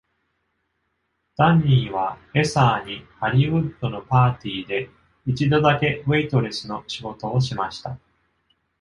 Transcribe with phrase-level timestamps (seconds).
[1.37, 4.89] ダニーはエサ―にハリウッドのパーティーで
[5.27, 7.99] 一度だけウェイトレスの仕事をしました。